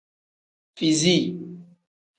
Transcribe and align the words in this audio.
Fizi. 0.77 1.15